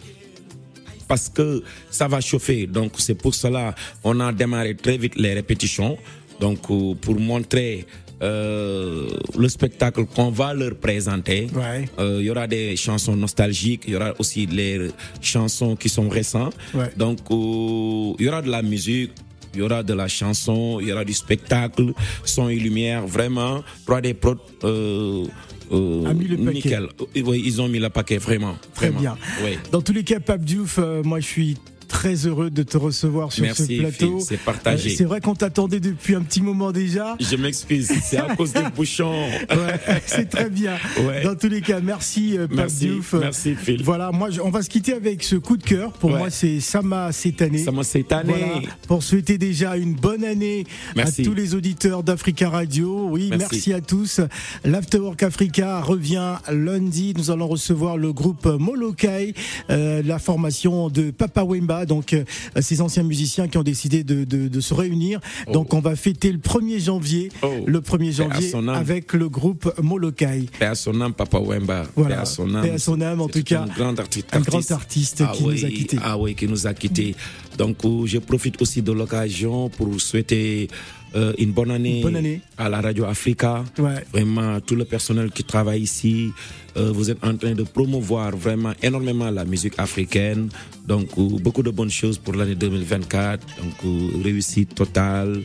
Parce 1.09 1.29
que 1.29 1.63
ça 1.91 2.09
va 2.09 2.21
chauffer. 2.21 2.67
Donc, 2.67 2.93
c'est 2.99 3.15
pour 3.15 3.35
cela 3.35 3.75
on 4.05 4.19
a 4.21 4.33
démarré 4.33 4.75
très 4.75 4.97
vite 4.97 5.17
les 5.17 5.35
répétitions. 5.35 5.99
Donc, 6.41 6.61
pour 7.01 7.21
montrer 7.21 7.87
euh, 8.23 9.09
le 9.37 9.49
spectacle 9.49 10.05
qu'on 10.07 10.31
va 10.31 10.55
leur 10.55 10.75
présenter. 10.77 11.49
Ouais. 11.55 11.89
Euh, 11.99 12.19
Il 12.21 12.27
y 12.27 12.31
aura 12.31 12.47
des 12.47 12.77
chansons 12.77 13.17
nostalgiques, 13.17 13.83
il 13.87 13.95
y 13.95 13.97
aura 13.97 14.13
aussi 14.19 14.47
les 14.47 14.89
chansons 15.21 15.75
qui 15.77 15.89
sont 15.89 16.09
récentes. 16.09 16.55
Ouais. 16.75 16.91
Donc, 16.97 17.19
euh, 17.31 18.15
il 18.19 18.25
y 18.27 18.29
aura 18.29 18.43
de 18.43 18.51
la 18.51 18.63
musique, 18.63 19.11
il 19.55 19.61
y 19.61 19.63
aura 19.63 19.83
de 19.83 19.93
la 19.95 20.09
chanson, 20.09 20.79
il 20.81 20.89
y 20.89 20.93
aura 20.93 21.05
du 21.05 21.13
spectacle, 21.15 21.93
son 22.25 22.49
et 22.49 22.57
lumière, 22.57 23.07
vraiment. 23.07 23.63
3D 23.87 24.15
Pro, 24.15 24.35
euh, 24.65 25.25
euh, 25.73 26.05
A 26.07 26.15
mis 26.15 26.27
le 26.29 26.37
paquet. 26.37 26.53
nickel. 26.55 26.85
Euh, 26.85 27.23
Oui, 27.25 27.43
ils 27.45 27.61
ont 27.61 27.69
mis 27.69 27.79
le 27.79 27.89
paquet, 27.91 28.19
vraiment. 28.19 28.57
Très 28.75 28.91
vraiment. 28.91 29.01
bien. 29.01 29.17
Oui. 29.45 29.59
Dans 29.73 29.83
tous 29.83 29.93
les 29.93 30.05
cas, 30.05 30.21
Pape 30.21 30.45
Diouf, 30.45 30.79
euh, 30.79 31.03
moi 31.03 31.19
je 31.21 31.27
suis 31.27 31.57
très 32.03 32.27
heureux 32.27 32.51
de 32.51 32.65
te 32.65 32.77
recevoir 32.77 33.33
sur 33.33 33.45
Merci, 33.45 33.77
ce 33.77 33.81
plateau. 33.81 34.19
C'est 34.19 34.37
partagé. 34.37 34.91
Euh, 34.91 34.95
c'est 34.99 35.05
vrai 35.05 35.21
qu'on 35.21 35.37
t'attendait 35.37 35.79
depuis 35.79 36.17
un 36.17 36.23
petit 36.23 36.43
moment 36.43 36.73
déjà. 36.73 37.15
Je 37.21 37.37
m'excuse, 37.37 37.93
c'est 38.03 38.17
à 38.17 38.35
cause 38.35 38.53
des 38.53 38.63
bouchons. 38.75 39.13
Ouais, 39.53 40.01
c'est 40.07 40.29
très 40.29 40.49
bien. 40.51 40.73
Ouais. 41.07 41.23
Dans 41.23 41.37
tous 41.37 41.49
les 41.49 41.61
cas, 41.61 41.79
merci 41.81 42.37
euh, 42.37 42.49
Pape 42.49 42.57
Merci, 42.57 42.87
Diouf. 42.87 43.13
merci, 43.15 43.55
Phil. 43.55 43.83
Voilà, 43.85 44.11
moi 44.11 44.31
on 44.43 44.51
va 44.51 44.63
se 44.63 44.69
quitter 44.71 44.95
avec 44.95 45.23
ce 45.23 45.37
coup 45.37 45.57
de 45.57 45.63
cœur. 45.63 45.93
Pour 45.93 46.11
Ouais. 46.11 46.19
moi, 46.19 46.31
c'est 46.31 46.59
Sama 46.59 47.13
cette 47.13 47.41
année. 47.43 47.59
Ça 47.59 47.71
m'a 47.71 47.85
cette 47.85 48.11
année. 48.11 48.33
Voilà, 48.37 48.69
pour 48.89 49.03
souhaiter 49.05 49.39
déjà 49.39 49.77
une 49.77 49.95
bonne 49.95 50.25
année 50.25 50.65
Merci. 50.97 51.21
à 51.21 51.25
tous 51.25 51.35
les 51.35 51.55
auditeurs 51.55 52.03
d'Africa 52.03 52.49
Radio. 52.49 53.09
Oui, 53.11 53.29
merci. 53.31 53.47
Merci. 53.53 53.73
à 53.75 53.81
tous. 53.81 54.21
L'Afterwork 54.65 55.23
Africa 55.23 55.81
revient 55.83 56.37
lundi. 56.51 57.15
Nous 57.17 57.31
allons 57.31 57.47
recevoir 57.49 57.97
le 57.97 58.13
groupe 58.13 58.47
Molokai, 58.47 59.35
euh, 59.71 60.03
la 60.05 60.19
formation 60.19 60.89
de 60.89 61.11
Papa 61.13 61.45
Wemba, 61.45 61.85
donc 61.93 62.13
euh, 62.15 62.25
ces 62.61 62.81
anciens 62.81 63.03
musiciens 63.03 63.49
qui 63.49 63.59
ont 63.59 63.63
décidé 63.63 64.03
de, 64.05 64.25
de- 64.25 64.49
de 64.49 64.61
se 64.61 64.73
réunir. 64.75 65.21
Donc 65.53 65.75
on 65.75 65.81
va 65.81 65.95
fêter 65.97 66.33
le 66.33 66.39
1er 66.39 66.81
janvier, 66.83 67.29
Oh. 67.43 67.49
le 67.67 67.81
1er 67.81 67.99
Paix 67.99 68.09
à 68.09 68.13
janvier 68.13 68.53
avec 68.75 69.13
le 69.13 69.29
groupe 69.29 69.65
Molokai. 69.83 70.47
Paix 70.59 70.67
à 70.67 70.75
son 70.75 71.01
âme, 71.01 71.13
Papa 71.13 71.39
Wemba. 71.39 71.85
Voilà. 71.97 72.17
Paix 72.17 72.23
à 72.23 72.25
son 72.25 72.55
âme. 72.55 72.63
Paix 72.63 72.71
à 72.71 72.79
son 72.79 73.01
âme, 73.01 73.21
en 73.21 73.29
tout 73.29 73.43
cas. 73.43 73.63
Un 73.63 73.75
grand 73.79 73.99
artiste. 73.99 74.29
Un 74.33 74.41
grand 74.41 74.71
artiste 74.71 75.23
qui 75.35 75.43
nous 75.45 75.65
a 75.65 75.69
quittés. 75.69 75.99
Ah 76.03 76.17
oui, 76.19 76.35
qui 76.35 76.47
nous 76.49 76.67
a 76.67 76.73
quittés. 76.75 77.15
Donc, 77.59 77.85
euh, 77.85 78.07
je 78.07 78.19
profite 78.19 78.61
aussi 78.63 78.81
de 78.83 78.93
l'occasion 78.93 79.69
pour 79.69 80.01
souhaiter 80.01 80.69
euh, 81.15 81.33
une 81.39 81.53
bonne 81.53 81.71
année, 81.71 82.01
Bonne 82.03 82.17
année. 82.17 82.41
à 82.59 82.69
la 82.69 82.81
Radio 82.81 83.05
Africa. 83.05 83.65
Ouais. 83.79 84.05
Vraiment, 84.13 84.61
tout 84.61 84.75
le 84.77 84.85
personnel 84.85 85.31
qui 85.31 85.45
travaille 85.45 85.83
ici, 85.83 86.31
euh, 86.77 86.91
vous 86.93 87.11
êtes 87.11 87.23
en 87.25 87.37
train 87.37 87.53
de 87.53 87.63
promouvoir 87.65 88.35
vraiment 88.37 88.73
énormément 88.83 89.31
la 89.31 89.45
musique 89.45 89.75
africaine. 89.79 90.49
Donc, 90.87 91.09
euh, 91.19 91.39
beaucoup 91.41 91.63
de 91.63 91.71
bonnes 91.71 91.91
choses 91.91 92.19
pour 92.19 92.35
l'année 92.35 92.55
2024. 92.55 93.45
Donc, 93.61 94.25
réussite 94.25 94.75
totale. 94.75 95.43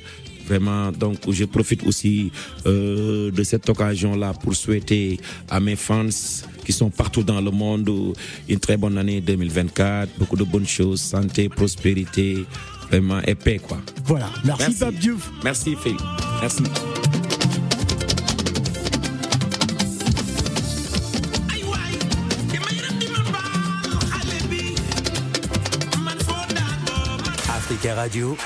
Vraiment, 0.47 0.93
donc 0.93 1.17
je 1.29 1.43
profite 1.43 1.85
aussi 1.85 2.31
euh, 2.65 3.29
de 3.31 3.43
cette 3.43 3.67
occasion-là 3.69 4.31
pour 4.41 4.55
souhaiter 4.55 5.19
à 5.49 5.59
mes 5.59 5.75
fans 5.75 6.07
qui 6.63 6.71
sont 6.71 6.89
partout 6.89 7.21
dans 7.21 7.41
le 7.41 7.51
monde 7.51 7.91
une 8.47 8.57
très 8.59 8.77
bonne 8.77 8.97
année 8.97 9.19
2024, 9.19 10.17
beaucoup 10.17 10.37
de 10.37 10.45
bonnes 10.45 10.65
choses, 10.65 11.01
santé, 11.01 11.49
prospérité, 11.49 12.45
vraiment 12.89 13.19
épais 13.21 13.59
quoi. 13.59 13.77
Voilà, 14.05 14.29
merci, 14.43 14.73
Pape 14.73 14.95
Diouf. 14.95 15.29
Merci 15.43 15.75
Phil, 15.75 15.97
merci. 16.41 16.63
Africa 27.49 27.95
Radio. 27.95 28.37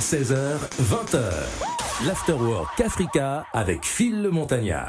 16h, 0.00 0.58
20h. 0.82 1.20
L'Afterwork 2.06 2.80
Africa 2.80 3.44
avec 3.52 3.84
Phil 3.84 4.22
le 4.22 4.30
Montagnard. 4.30 4.84